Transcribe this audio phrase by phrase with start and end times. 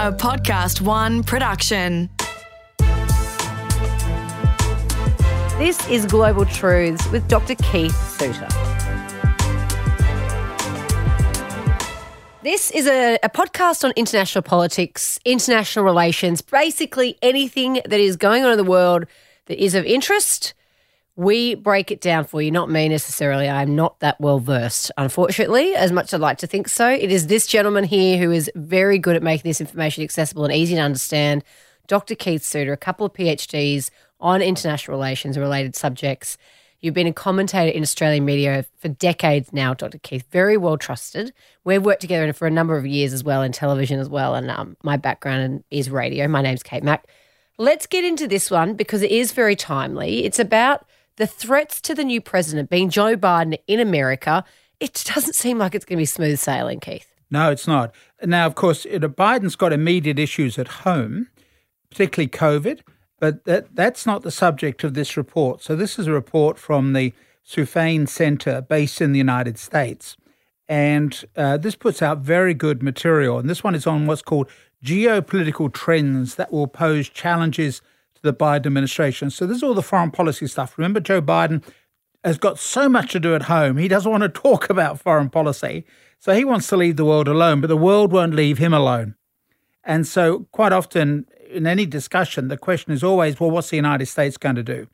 [0.00, 2.08] a Podcast One production.
[5.58, 7.54] This is Global Truths with Dr.
[7.56, 8.48] Keith Suter.
[12.42, 18.42] This is a, a, podcast on international politics, international relations, basically anything that is going
[18.42, 19.04] on in the world
[19.48, 20.54] that is of interest.
[21.20, 23.46] We break it down for you, not me necessarily.
[23.46, 26.88] I'm not that well versed, unfortunately, as much as I'd like to think so.
[26.88, 30.54] It is this gentleman here who is very good at making this information accessible and
[30.54, 31.44] easy to understand.
[31.88, 32.14] Dr.
[32.14, 36.38] Keith Suter, a couple of PhDs on international relations and related subjects.
[36.80, 39.98] You've been a commentator in Australian media for decades now, Dr.
[39.98, 40.24] Keith.
[40.30, 41.34] Very well trusted.
[41.64, 44.34] We've worked together for a number of years as well in television as well.
[44.34, 46.28] And um, my background is radio.
[46.28, 47.04] My name's Kate Mack.
[47.58, 50.24] Let's get into this one because it is very timely.
[50.24, 54.44] It's about the threats to the new president being Joe Biden in America.
[54.78, 57.06] It doesn't seem like it's going to be smooth sailing, Keith.
[57.30, 57.94] No, it's not.
[58.24, 61.28] Now, of course, Biden's got immediate issues at home,
[61.90, 62.80] particularly COVID.
[63.20, 65.62] But that, that's not the subject of this report.
[65.62, 67.12] So, this is a report from the
[67.46, 70.16] Soufan Center based in the United States.
[70.68, 73.38] And uh, this puts out very good material.
[73.38, 74.48] And this one is on what's called
[74.84, 77.82] geopolitical trends that will pose challenges
[78.22, 79.30] to the Biden administration.
[79.30, 80.76] So, this is all the foreign policy stuff.
[80.78, 81.62] Remember, Joe Biden
[82.24, 83.76] has got so much to do at home.
[83.76, 85.84] He doesn't want to talk about foreign policy.
[86.18, 89.14] So, he wants to leave the world alone, but the world won't leave him alone.
[89.84, 94.06] And so, quite often, in any discussion, the question is always, well, what's the United
[94.06, 94.86] States going to do?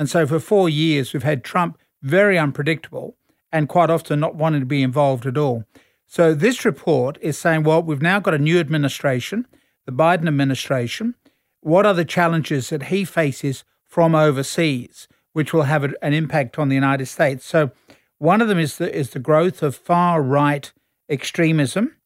[0.00, 3.16] And so for four years, we've had Trump very unpredictable
[3.52, 5.64] and quite often not wanting to be involved at all.
[6.06, 9.46] So this report is saying, well, we've now got a new administration,
[9.86, 11.14] the Biden administration.
[11.60, 16.68] What are the challenges that he faces from overseas, which will have an impact on
[16.68, 17.44] the United States?
[17.44, 17.70] So
[18.18, 20.72] one of them is the, is the growth of far right
[21.08, 21.96] extremism.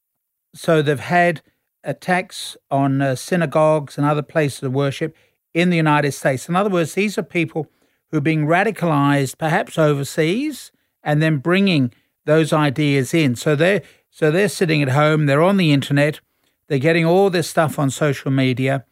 [0.54, 1.42] So they've had
[1.82, 5.16] attacks on uh, synagogues and other places of worship
[5.52, 6.48] in the United States.
[6.48, 7.70] In other words, these are people
[8.10, 10.72] who are being radicalized perhaps overseas
[11.02, 11.92] and then bringing
[12.24, 13.36] those ideas in.
[13.36, 16.20] So they're so they're sitting at home, they're on the internet,
[16.68, 18.84] they're getting all this stuff on social media,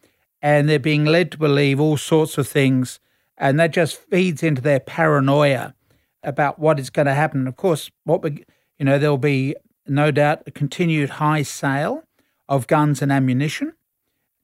[0.43, 2.99] and they're being led to believe all sorts of things,
[3.37, 5.73] and that just feeds into their paranoia
[6.21, 7.47] about what is going to happen.
[7.47, 8.43] Of course, what we,
[8.77, 9.55] you know, there'll be
[9.87, 12.03] no doubt a continued high sale
[12.49, 13.73] of guns and ammunition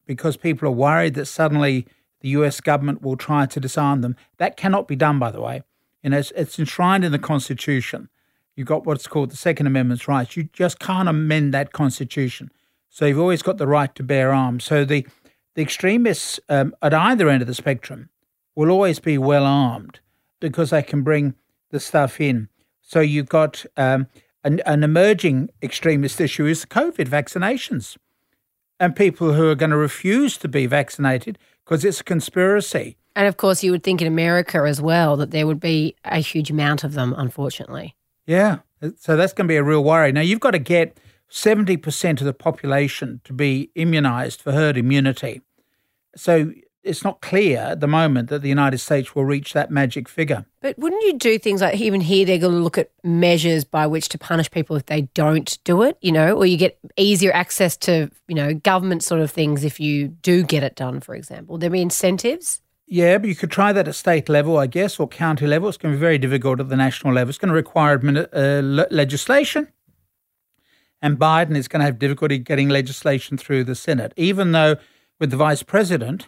[0.06, 1.86] because people are worried that suddenly
[2.22, 4.16] the US government will try to disarm them.
[4.38, 5.64] That cannot be done, by the way.
[6.02, 8.10] You know, it's, it's enshrined in the Constitution.
[8.56, 10.38] You've got what's called the Second Amendment's rights.
[10.38, 12.52] You just can't amend that Constitution.
[12.90, 14.64] So you've always got the right to bear arms.
[14.64, 15.06] So the,
[15.56, 18.10] the extremists um, at either end of the spectrum
[18.56, 20.00] will always be well armed
[20.40, 21.36] because they can bring
[21.72, 22.50] the stuff in.
[22.82, 24.08] So you've got um,
[24.44, 27.98] an, an emerging extremist issue is COVID vaccinations
[28.80, 32.98] and people who are going to refuse to be vaccinated because it's a conspiracy.
[33.16, 36.20] And of course, you would think in America as well that there would be a
[36.20, 37.96] huge amount of them, unfortunately.
[38.26, 38.60] Yeah.
[38.98, 40.12] So that's going to be a real worry.
[40.12, 40.98] Now, you've got to get
[41.32, 45.42] 70% of the population to be immunized for herd immunity.
[46.16, 46.52] So
[46.84, 50.46] it's not clear at the moment that the United States will reach that magic figure.
[50.62, 53.86] But wouldn't you do things like even here they're going to look at measures by
[53.86, 57.32] which to punish people if they don't do it, you know, or you get easier
[57.32, 61.16] access to, you know, government sort of things if you do get it done, for
[61.16, 61.58] example.
[61.58, 62.62] There be incentives?
[62.88, 65.70] Yeah, but you could try that at state level, I guess, or county level.
[65.70, 67.30] It's going to be very difficult at the national level.
[67.30, 68.00] It's going to require
[68.34, 69.68] uh, legislation.
[71.02, 74.76] And Biden is going to have difficulty getting legislation through the Senate, even though
[75.20, 76.28] with the vice president,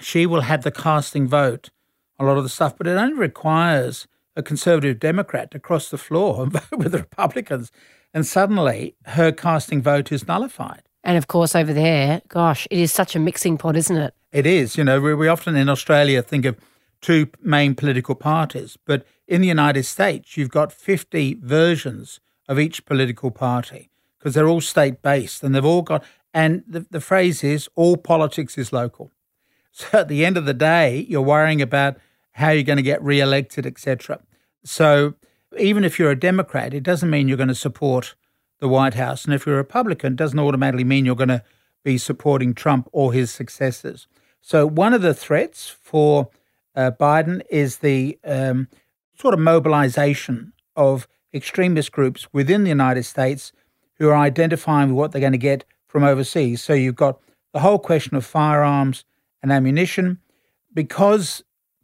[0.00, 1.70] she will have the casting vote
[2.18, 5.98] a lot of the stuff, but it only requires a conservative Democrat to cross the
[5.98, 7.70] floor and vote with the Republicans.
[8.14, 10.82] And suddenly her casting vote is nullified.
[11.04, 14.14] And of course, over there, gosh, it is such a mixing pot, isn't it?
[14.32, 14.76] It is.
[14.76, 16.56] You know, we, we often in Australia think of
[17.00, 22.84] two main political parties, but in the United States, you've got 50 versions of each
[22.84, 27.44] political party because they're all state based and they've all got, and the, the phrase
[27.44, 29.12] is all politics is local.
[29.78, 31.98] So at the end of the day, you're worrying about
[32.32, 34.20] how you're going to get re-elected, etc.
[34.64, 35.16] So
[35.58, 38.14] even if you're a Democrat, it doesn't mean you're going to support
[38.58, 41.42] the White House, and if you're a Republican, it doesn't automatically mean you're going to
[41.84, 44.06] be supporting Trump or his successors.
[44.40, 46.30] So one of the threats for
[46.74, 48.68] uh, Biden is the um,
[49.18, 53.52] sort of mobilization of extremist groups within the United States
[53.98, 56.62] who are identifying what they're going to get from overseas.
[56.62, 57.20] So you've got
[57.52, 59.04] the whole question of firearms
[59.42, 60.18] and ammunition.
[60.74, 61.42] Because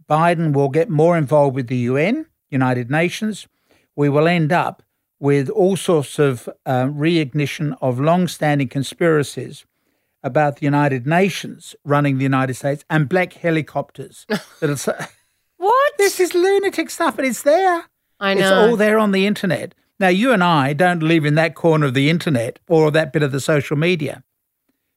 [0.09, 3.47] Biden will get more involved with the UN, United Nations,
[3.97, 4.83] we will end up
[5.19, 9.65] with all sorts of uh, reignition of long standing conspiracies
[10.23, 14.27] about the United Nations running the United States and black helicopters.
[15.57, 15.93] What?
[15.97, 17.85] this is lunatic stuff, but it's there.
[18.23, 19.75] I It's all there on the internet.
[19.99, 23.23] Now, you and I don't live in that corner of the internet or that bit
[23.23, 24.23] of the social media.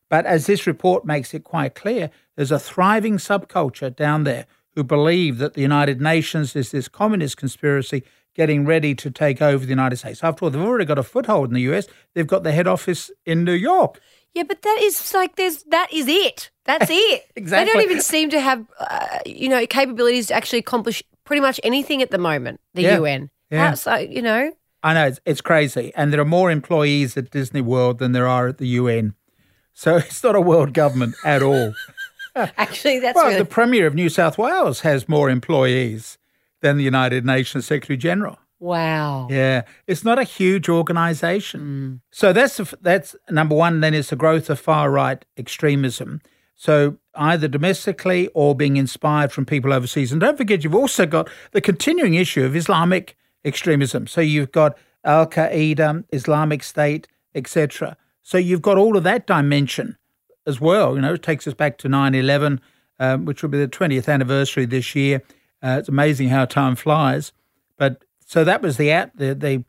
[0.10, 4.46] But as this report makes it quite clear, there's a thriving subculture down there
[4.76, 8.04] who believe that the United Nations is this communist conspiracy
[8.36, 10.24] getting ready to take over the United States.
[10.24, 11.88] After all, they've already got a foothold in the US.
[12.14, 14.00] They've got the head office in New York.
[14.34, 16.52] Yeah, but that is like there's that is it.
[16.66, 17.32] That's it.
[17.36, 17.66] Exactly.
[17.66, 21.60] They don't even seem to have uh, you know capabilities to actually accomplish pretty much
[21.64, 22.60] anything at the moment.
[22.74, 22.98] The Yeah.
[23.00, 23.30] UN.
[23.52, 23.70] Yeah.
[23.70, 24.52] That's like you know.
[24.84, 28.28] I know it's, it's crazy, and there are more employees at Disney World than there
[28.28, 29.16] are at the UN.
[29.74, 31.74] So it's not a world government at all.
[32.36, 36.18] Actually, that's well, really the Premier of New South Wales has more employees
[36.62, 38.38] than the United Nations Secretary General.
[38.60, 39.28] wow.
[39.30, 41.60] Yeah, it's not a huge organisation.
[41.62, 41.96] Hmm.
[42.12, 43.80] So that's that's number one.
[43.80, 46.22] Then is the growth of far right extremism.
[46.56, 50.12] So either domestically or being inspired from people overseas.
[50.12, 54.08] And don't forget, you've also got the continuing issue of Islamic extremism.
[54.08, 57.98] So you've got Al Qaeda, Islamic State, etc.
[58.24, 59.98] So you've got all of that dimension
[60.48, 60.96] as well.
[60.96, 62.62] You know, it takes us back to 9 11,
[63.00, 65.22] um, which will be the 20th anniversary this year.
[65.64, 67.32] Uh, it's amazing how time flies.
[67.78, 69.64] But so that was the, the, the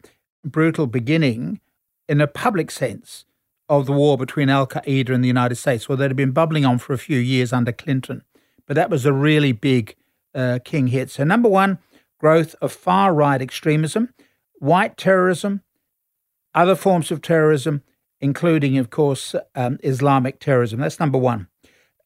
[0.44, 1.60] brutal beginning
[2.08, 3.24] in a public sense
[3.68, 5.88] of the war between Al Qaeda and the United States.
[5.88, 8.22] Well, that had been bubbling on for a few years under Clinton.
[8.66, 9.96] But that was a really big
[10.34, 11.10] uh, king hit.
[11.10, 11.78] So, number one,
[12.18, 14.12] growth of far right extremism,
[14.58, 15.62] white terrorism,
[16.54, 17.82] other forms of terrorism,
[18.20, 20.80] including, of course, um, Islamic terrorism.
[20.80, 21.48] That's number one.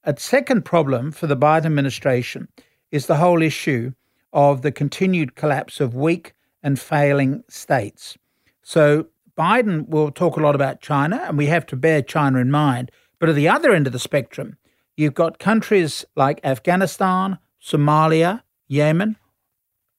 [0.04, 2.48] A second problem for the Biden administration
[2.90, 3.92] is the whole issue
[4.32, 8.16] of the continued collapse of weak and failing states.
[8.62, 9.06] So
[9.40, 12.90] Biden will talk a lot about China, and we have to bear China in mind.
[13.18, 14.58] But at the other end of the spectrum,
[14.98, 19.16] you've got countries like Afghanistan, Somalia, Yemen,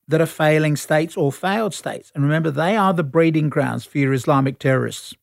[0.08, 2.12] that are failing states or failed states.
[2.14, 5.16] And remember, they are the breeding grounds for your Islamic terrorists.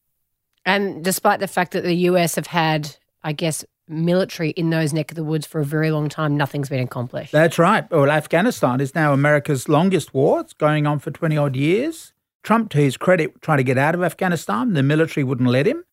[0.66, 5.12] And despite the fact that the US have had, I guess, military in those neck
[5.12, 7.30] of the woods for a very long time, nothing's been accomplished.
[7.30, 7.88] That's right.
[7.88, 10.40] Well, Afghanistan is now America's longest war.
[10.40, 12.12] It's going on for 20 odd years.
[12.42, 14.74] Trump, to his credit, tried to get out of Afghanistan.
[14.74, 15.84] The military wouldn't let him.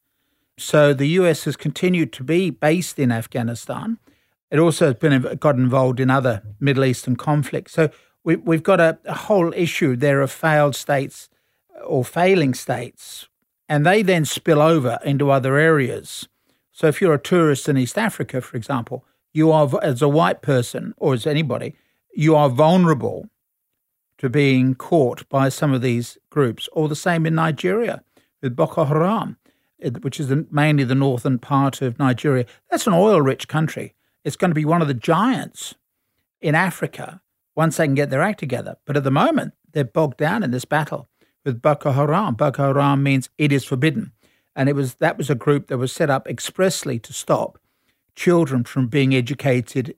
[0.58, 3.98] So the US has continued to be based in Afghanistan.
[4.52, 7.74] It also has been got involved in other Middle Eastern conflicts.
[7.74, 7.90] So
[8.24, 11.30] we, we've got a, a whole issue there of failed states
[11.76, 13.28] uh, or failing states,
[13.68, 16.28] and they then spill over into other areas.
[16.72, 20.42] So if you're a tourist in East Africa, for example, you are, as a white
[20.42, 21.76] person or as anybody,
[22.14, 23.30] you are vulnerable
[24.26, 28.04] to being caught by some of these groups, or the same in Nigeria
[28.42, 29.38] with Boko Haram,
[29.80, 32.48] eh, which is mainly the northern part of Nigeria.
[32.72, 33.94] That's an oil rich country.
[34.24, 35.76] It's going to be one of the giants
[36.42, 37.22] in Africa
[37.56, 38.78] once they can get their act together.
[38.86, 41.08] But at the moment, they're bogged down in this battle
[41.46, 42.34] with Boko Haram.
[42.34, 44.12] Boko Haram means it is forbidden.
[44.56, 47.60] And it was that was a group that was set up expressly to stop
[48.16, 49.96] children from being educated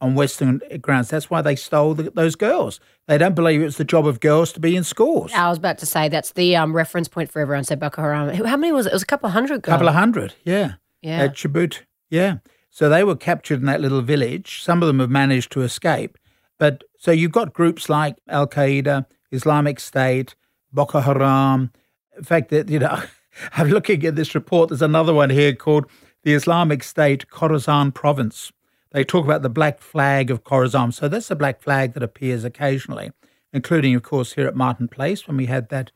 [0.00, 1.08] on Western grounds.
[1.08, 2.80] That's why they stole the, those girls.
[3.06, 5.32] They don't believe it's the job of girls to be in schools.
[5.34, 7.64] I was about to say that's the um, reference point for everyone.
[7.64, 8.32] So Boko Haram.
[8.34, 8.90] How many was it?
[8.90, 9.58] It was a couple of hundred.
[9.58, 10.74] A couple of hundred, yeah.
[11.02, 11.22] Yeah.
[11.24, 11.80] At Chibok,
[12.10, 12.38] yeah.
[12.70, 14.62] So they were captured in that little village.
[14.62, 16.18] Some of them have managed to escape.
[16.58, 20.34] But so you've got groups like Al Qaeda, Islamic State,
[20.72, 21.72] Boko Haram.
[22.16, 23.02] In fact, that you know,
[23.52, 24.68] I'm looking at this report.
[24.68, 25.86] There's another one here called
[26.24, 28.52] the Islamic State Khorasan Province.
[28.92, 30.94] They talk about the black flag of Khorasan.
[30.94, 33.10] So that's a black flag that appears occasionally,
[33.52, 35.92] including, of course, here at Martin Place when we had that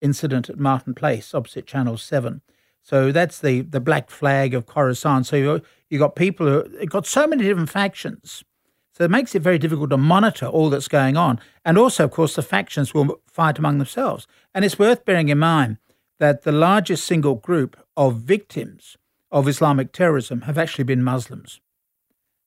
[0.00, 2.42] incident at Martin Place opposite Channel 7.
[2.82, 5.26] So that's the, the black flag of Khorasan.
[5.26, 8.44] So you you got people who you've got so many different factions.
[8.92, 11.38] So it makes it very difficult to monitor all that's going on.
[11.64, 14.26] And also, of course, the factions will fight among themselves.
[14.54, 15.78] And it's worth bearing in mind
[16.18, 18.96] that the largest single group of victims
[19.30, 21.60] of Islamic terrorism have actually been Muslims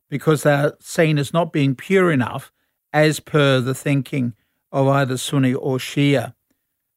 [0.09, 2.51] because they're seen as not being pure enough
[2.91, 4.33] as per the thinking
[4.71, 6.33] of either Sunni or Shia.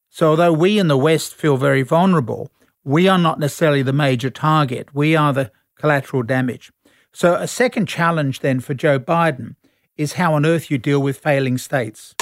[0.08, 2.50] So, although we in the West feel very vulnerable,
[2.84, 4.94] we are not necessarily the major target.
[4.94, 6.72] We are the collateral damage.
[7.12, 9.56] So, a second challenge then for Joe Biden
[9.96, 12.14] is how on earth you deal with failing states.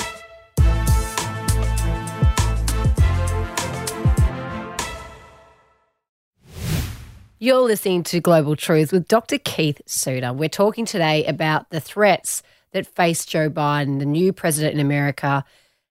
[7.42, 9.38] You're listening to Global Truth with Dr.
[9.38, 10.30] Keith Suter.
[10.30, 12.42] We're talking today about the threats
[12.72, 15.42] that face Joe Biden, the new president in America.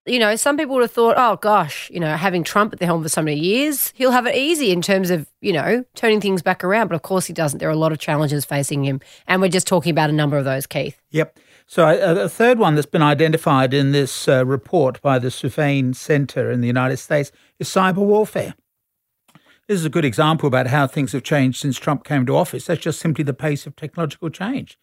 [0.06, 2.86] you know, some people would have thought, oh gosh, you know, having Trump at the
[2.86, 6.22] helm for so many years, he'll have it easy in terms of, you know, turning
[6.22, 6.88] things back around.
[6.88, 7.58] But of course he doesn't.
[7.58, 9.02] There are a lot of challenges facing him.
[9.26, 11.02] And we're just talking about a number of those, Keith.
[11.10, 11.40] Yep.
[11.66, 15.96] So uh, a third one that's been identified in this uh, report by the Soufan
[15.96, 18.54] Center in the United States is cyber warfare.
[19.70, 22.66] This is a good example about how things have changed since Trump came to office.
[22.66, 24.80] That's just simply the pace of technological change.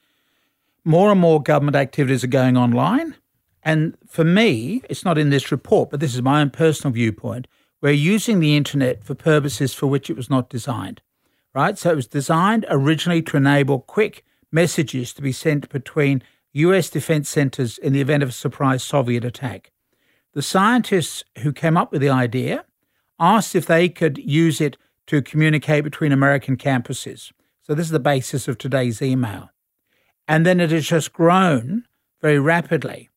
[0.85, 3.16] More and more government activities are going online.
[3.64, 7.49] And for me, it's not in this report, but this is my own personal viewpoint.
[7.81, 11.02] We're using the internet for purposes for which it was not designed,
[11.52, 11.76] right?
[11.76, 17.28] So it was designed originally to enable quick messages to be sent between US defense
[17.28, 19.73] centers in the event of a surprise Soviet attack.
[20.33, 22.66] The scientists who came up with the idea
[23.19, 27.33] asked if they could use it to communicate between American campuses.
[27.63, 29.51] So this is the basis of today's email.
[30.29, 31.85] And then it has just grown
[32.21, 33.09] very rapidly.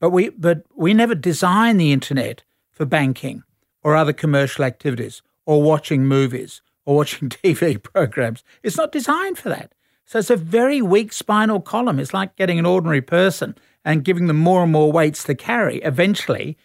[0.00, 3.42] But we but we never designed the internet for banking
[3.82, 8.42] or other commercial activities or watching movies or watching TV programs.
[8.62, 9.74] It's not designed for that.
[10.06, 12.00] So it's a very weak spinal column.
[12.00, 15.78] It's like getting an ordinary person and giving them more and more weights to carry.
[15.78, 16.56] Eventually,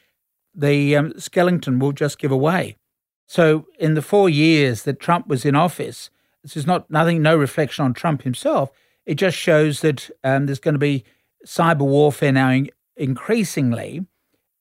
[0.56, 2.78] the um, skeleton will just give away.
[3.28, 6.10] So, in the four years that Trump was in office,
[6.44, 8.72] this is not nothing, no reflection on Trump himself.
[9.06, 11.04] It just shows that um, there's going to be
[11.46, 14.06] cyber warfare now in, increasingly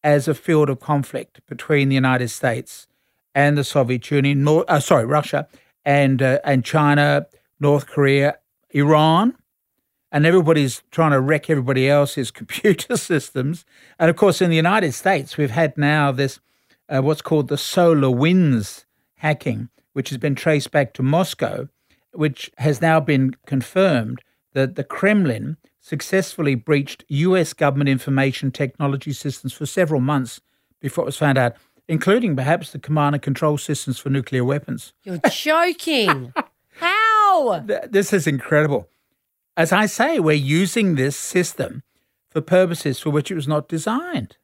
[0.02, 2.86] as a field of conflict between the United States
[3.34, 5.46] and the Soviet Union, nor, uh, sorry, Russia
[5.84, 7.26] and uh, and China,
[7.60, 8.38] North Korea,
[8.70, 9.34] Iran,
[10.14, 13.66] and everybody's trying to wreck everybody else's computer systems.
[13.98, 16.38] And of course, in the United States, we've had now this
[16.88, 18.84] uh, what's called the SolarWinds
[19.16, 21.68] hacking, which has been traced back to Moscow,
[22.12, 24.20] which has now been confirmed
[24.52, 30.40] that the Kremlin successfully breached US government information technology systems for several months
[30.80, 31.56] before it was found out,
[31.88, 34.92] including perhaps the command and control systems for nuclear weapons.
[35.02, 36.32] You're joking.
[36.76, 37.64] How?
[37.88, 38.88] This is incredible.
[39.56, 41.82] As I say, we're using this system
[42.30, 44.36] for purposes for which it was not designed.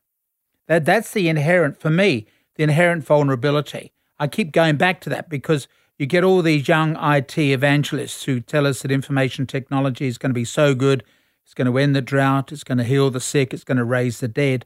[0.68, 3.92] That that's the inherent for me, the inherent vulnerability.
[4.20, 5.66] I keep going back to that because
[5.98, 10.30] you get all these young IT evangelists who tell us that information technology is going
[10.30, 11.02] to be so good,
[11.44, 13.84] it's going to end the drought, it's going to heal the sick, it's going to
[13.84, 14.64] raise the dead.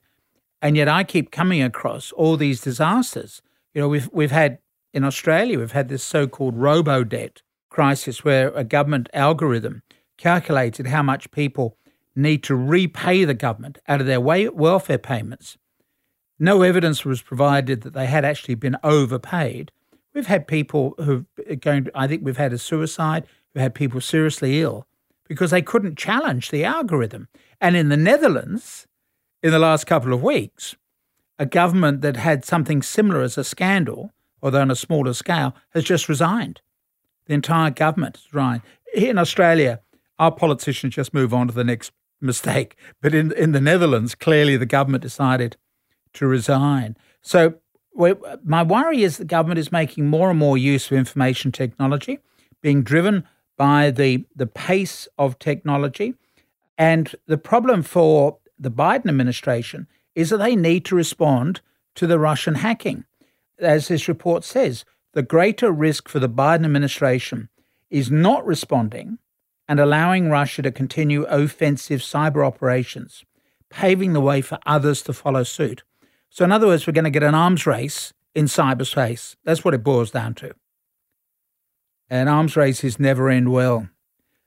[0.61, 3.41] And yet I keep coming across all these disasters.
[3.73, 4.59] You know, we've we've had
[4.93, 9.83] in Australia, we've had this so-called robo debt crisis where a government algorithm
[10.17, 11.77] calculated how much people
[12.15, 15.59] need to repay the government out of their welfare payments.
[16.39, 19.71] No evidence was provided that they had actually been overpaid.
[20.15, 21.27] We've had people who've
[21.61, 21.89] going.
[21.95, 23.27] I think we've had a suicide.
[23.53, 24.87] We've had people seriously ill
[25.27, 27.29] because they couldn't challenge the algorithm.
[27.61, 28.87] And in the Netherlands,
[29.43, 30.77] in the last couple of weeks,
[31.39, 35.85] a government that had something similar as a scandal, although on a smaller scale, has
[35.85, 36.61] just resigned.
[37.27, 38.63] The entire government is resigned.
[38.93, 39.81] Here in Australia,
[40.25, 42.77] our politicians just move on to the next mistake.
[43.03, 45.57] But in, in the Netherlands, clearly the government decided
[46.15, 46.97] to resign.
[47.21, 47.55] So
[48.45, 52.19] my worry is the government is making more and more use of information technology,
[52.63, 53.25] being driven
[53.57, 56.15] by the, the pace of technology.
[56.79, 61.61] And the problem for the Biden administration is that they need to respond
[61.97, 63.05] to the Russian hacking.
[63.59, 67.49] As this report says, the greater risk for the Biden administration
[67.91, 69.19] is not responding
[69.69, 73.25] and allowing Russia to continue offensive cyber operations,
[73.71, 75.83] paving the way for others to follow suit.
[76.31, 79.37] So, in other words, we're going to get an arms race in cyberspace.
[79.45, 80.55] That's what it boils down to.
[82.11, 83.89] An arms races never end well.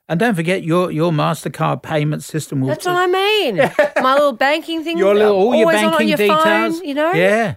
[0.09, 2.69] And don't forget your your Mastercard payment system will.
[2.69, 3.57] That's what I mean.
[4.01, 4.97] My little banking thing.
[4.97, 6.79] Your little all your banking on your details.
[6.79, 7.11] Phone, you know.
[7.11, 7.55] Yeah.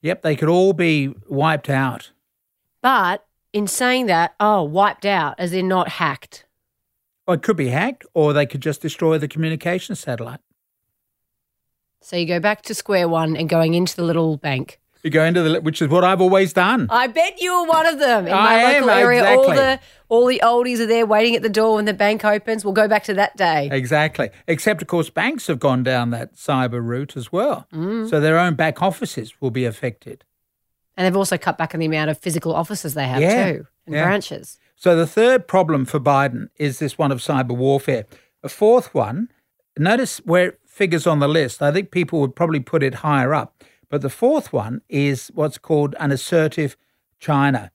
[0.00, 2.10] Yep, they could all be wiped out.
[2.80, 6.44] But in saying that, oh, wiped out, as in not hacked.
[7.26, 10.40] Well, it could be hacked, or they could just destroy the communication satellite.
[12.00, 14.80] So you go back to square one and going into the little bank.
[15.04, 16.86] You go into the, which is what I've always done.
[16.90, 19.20] I bet you were one of them in I my am, local area.
[19.20, 19.46] exactly.
[19.48, 22.64] All the all the oldies are there waiting at the door when the bank opens.
[22.64, 23.68] We'll go back to that day.
[23.72, 24.30] Exactly.
[24.46, 27.66] Except, of course, banks have gone down that cyber route as well.
[27.72, 28.08] Mm.
[28.10, 30.24] So their own back offices will be affected.
[30.96, 33.66] And they've also cut back on the amount of physical offices they have Yeah, too
[33.86, 34.04] and yeah.
[34.04, 34.58] branches.
[34.82, 38.04] So the third problem for Biden is this one of cyber warfare.
[38.42, 39.28] A fourth one,
[39.78, 41.62] notice where it figures on the list.
[41.62, 43.62] I think people would probably put it higher up.
[43.88, 46.76] But the fourth one is what's called an assertive
[47.20, 47.70] China.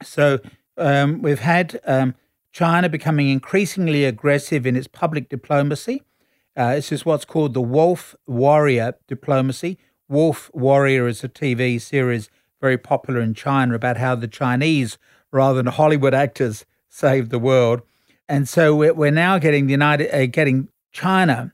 [0.00, 0.38] So
[0.76, 2.14] um, we've had um,
[2.52, 6.04] China becoming increasingly aggressive in its public diplomacy,
[6.56, 9.76] Uh, this is what's called the Wolf Warrior diplomacy.
[10.08, 12.30] Wolf Warrior is a TV series
[12.60, 14.98] very popular in China about how the Chinese,
[15.32, 17.82] rather than Hollywood actors, save the world.
[18.28, 21.52] And so we're, now getting the United, uh, getting China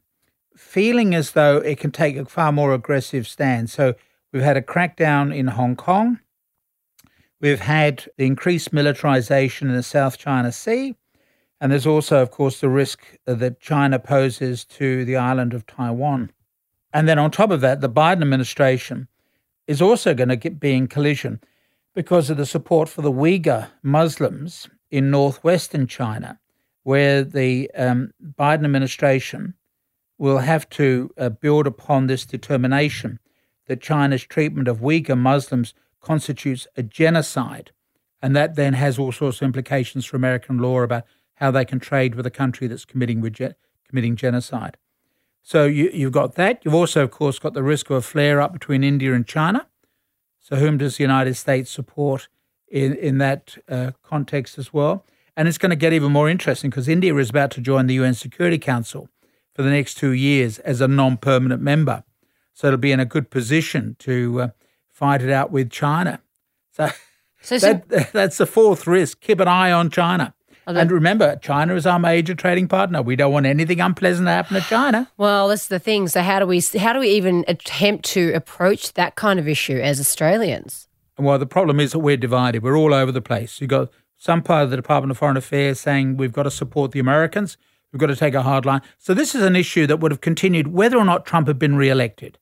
[0.57, 3.71] feeling as though it can take a far more aggressive stand.
[3.71, 3.95] So
[4.33, 6.21] we've had a crackdown in Hong Kong.
[7.41, 10.97] We've had the increased militarization in the South China Sea.
[11.61, 16.31] And there's also, of course, the risk that China poses to the island of Taiwan.
[16.93, 19.09] And then on top of that, the Biden administration
[19.67, 21.41] is also going to get, be in collision
[21.95, 26.39] because of the support for the Uyghur Muslims in northwestern China,
[26.83, 29.55] where the um, Biden administration
[30.19, 33.19] will have to uh, build upon this determination
[33.67, 37.71] that China's treatment of Uyghur Muslims constitutes a genocide.
[38.21, 41.81] And that then has all sorts of implications for American law about how they can
[41.81, 43.23] trade with a country that's committing,
[43.89, 44.77] committing genocide.
[45.43, 46.65] So you, you've got that.
[46.65, 49.67] You've also, of course, got the risk of a flare up between India and China.
[50.45, 52.29] So whom does the United States support
[52.69, 55.07] in, in that uh, context as well?
[55.39, 57.95] And it's going to get even more interesting because India is about to join the
[57.95, 59.09] UN Security Council
[59.55, 62.05] for the next two years as a non permanent member.
[62.53, 64.49] So it'll be in a good position to uh,
[64.91, 66.21] fight it out with China.
[66.73, 66.91] So,
[67.41, 67.59] so,
[67.89, 69.23] that, that's the fourth risk.
[69.23, 70.35] Keep an eye on China.
[70.67, 73.03] And remember, China is our major trading partner.
[73.03, 75.11] We don't want anything unpleasant to happen to China.
[75.17, 76.09] Well, that's the thing.
[76.09, 79.79] So how do we how do we even attempt to approach that kind of issue
[79.79, 80.89] as Australians?
[81.19, 82.63] Well, the problem is that we're divided.
[82.63, 83.61] We're all over the place.
[83.61, 86.93] You've got some part of the Department of Foreign Affairs saying we've got to support
[86.93, 87.57] the Americans.
[87.93, 88.83] We've got to take a hard line.
[88.99, 91.77] So this is an issue that would have continued whether or not Trump had been
[91.77, 92.39] re-elected.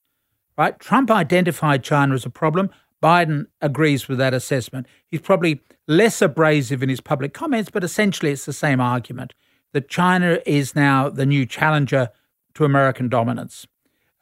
[0.56, 0.78] Right?
[0.78, 2.70] Trump identified China as a problem.
[3.02, 4.86] Biden agrees with that assessment.
[5.08, 9.34] He's probably less abrasive in his public comments, but essentially it's the same argument
[9.72, 12.10] that China is now the new challenger
[12.54, 13.66] to American dominance.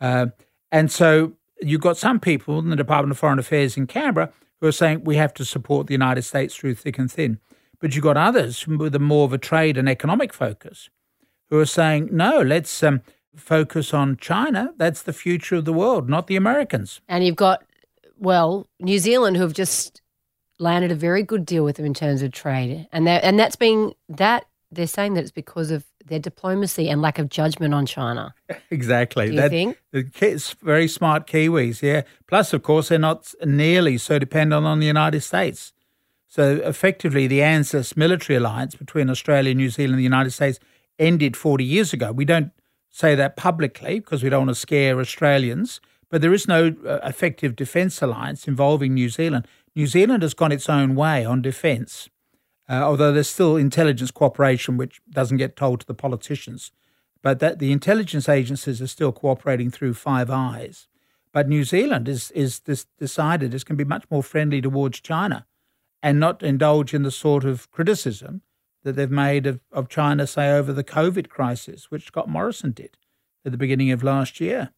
[0.00, 0.26] Uh,
[0.72, 4.66] and so you've got some people in the Department of Foreign Affairs in Canberra who
[4.66, 7.38] are saying we have to support the United States through thick and thin.
[7.80, 10.90] But you've got others with a more of a trade and economic focus
[11.48, 13.00] who are saying, no, let's um,
[13.34, 14.72] focus on China.
[14.76, 17.00] That's the future of the world, not the Americans.
[17.08, 17.64] And you've got
[18.20, 20.00] well, New Zealand, who have just
[20.58, 23.92] landed a very good deal with them in terms of trade, and and that's been
[24.08, 28.34] that they're saying that it's because of their diplomacy and lack of judgment on China.
[28.70, 29.26] Exactly.
[29.26, 29.78] Do you that, think?
[29.92, 32.02] It's very smart Kiwis, yeah.
[32.28, 35.72] Plus, of course, they're not nearly so dependent on the United States.
[36.28, 40.60] So, effectively, the ANZUS military alliance between Australia, New Zealand, and the United States
[41.00, 42.12] ended 40 years ago.
[42.12, 42.52] We don't
[42.90, 45.80] say that publicly because we don't want to scare Australians.
[46.10, 49.46] But there is no uh, effective defence alliance involving New Zealand.
[49.76, 52.10] New Zealand has gone its own way on defence,
[52.68, 56.72] uh, although there's still intelligence cooperation, which doesn't get told to the politicians.
[57.22, 60.88] But that the intelligence agencies are still cooperating through Five Eyes.
[61.32, 65.00] But New Zealand is is this decided is going to be much more friendly towards
[65.00, 65.46] China,
[66.02, 68.42] and not indulge in the sort of criticism
[68.82, 72.96] that they've made of, of China, say over the COVID crisis, which Scott Morrison did
[73.44, 74.70] at the beginning of last year.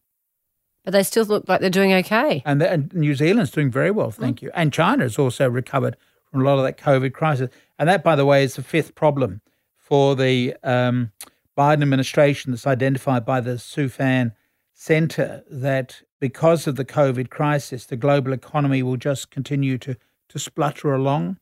[0.83, 2.41] But they still look like they're doing okay.
[2.45, 4.43] And, the, and New Zealand's doing very well, thank mm.
[4.43, 4.51] you.
[4.53, 5.95] And China has also recovered
[6.29, 7.49] from a lot of that COVID crisis.
[7.79, 9.41] And that, by the way, is the fifth problem
[9.77, 11.11] for the um,
[11.57, 14.33] Biden administration that's identified by the Soufan
[14.73, 19.95] Center that because of the COVID crisis, the global economy will just continue to,
[20.29, 21.37] to splutter along.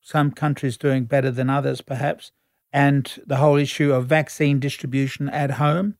[0.00, 2.30] Some countries doing better than others, perhaps.
[2.72, 5.96] And the whole issue of vaccine distribution at home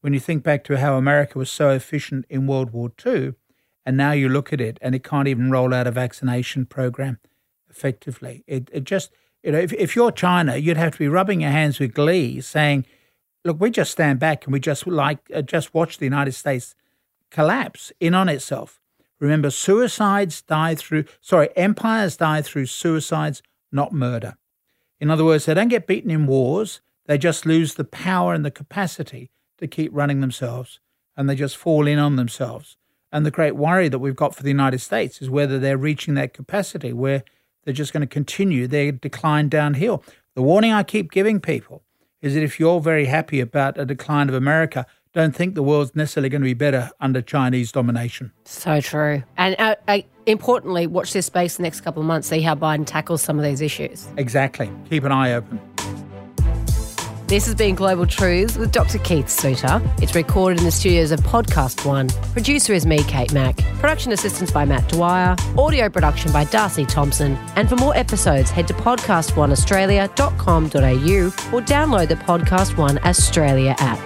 [0.00, 3.34] when you think back to how America was so efficient in World War II,
[3.84, 7.18] and now you look at it and it can't even roll out a vaccination program
[7.68, 8.44] effectively.
[8.46, 9.10] It, it just,
[9.42, 12.40] you know, if, if you're China, you'd have to be rubbing your hands with glee
[12.40, 12.86] saying,
[13.44, 16.74] look, we just stand back and we just like, uh, just watch the United States
[17.30, 18.80] collapse in on itself.
[19.18, 24.36] Remember, suicides die through, sorry, empires die through suicides, not murder.
[24.98, 28.44] In other words, they don't get beaten in wars, they just lose the power and
[28.44, 30.80] the capacity to keep running themselves
[31.16, 32.76] and they just fall in on themselves.
[33.12, 36.14] And the great worry that we've got for the United States is whether they're reaching
[36.14, 37.24] that capacity where
[37.64, 40.02] they're just going to continue their decline downhill.
[40.34, 41.82] The warning I keep giving people
[42.22, 45.96] is that if you're very happy about a decline of America, don't think the world's
[45.96, 48.32] necessarily going to be better under Chinese domination.
[48.44, 49.22] So true.
[49.36, 52.86] And uh, uh, importantly, watch this space the next couple of months, see how Biden
[52.86, 54.06] tackles some of these issues.
[54.16, 54.70] Exactly.
[54.88, 55.60] Keep an eye open.
[57.30, 58.98] This has been Global Truths with Dr.
[58.98, 59.80] Keith Suter.
[60.02, 62.08] It's recorded in the studios of Podcast One.
[62.32, 63.56] Producer is me, Kate Mack.
[63.78, 65.36] Production assistance by Matt Dwyer.
[65.56, 67.36] Audio production by Darcy Thompson.
[67.54, 74.00] And for more episodes, head to podcastoneaustralia.com.au or download the Podcast One Australia app.